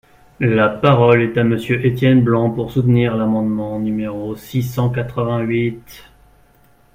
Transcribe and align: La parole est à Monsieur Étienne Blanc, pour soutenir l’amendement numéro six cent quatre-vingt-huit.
La 0.39 0.67
parole 0.67 1.21
est 1.21 1.37
à 1.37 1.43
Monsieur 1.43 1.85
Étienne 1.85 2.23
Blanc, 2.23 2.49
pour 2.49 2.71
soutenir 2.71 3.15
l’amendement 3.15 3.77
numéro 3.77 4.35
six 4.35 4.63
cent 4.63 4.89
quatre-vingt-huit. 4.89 6.07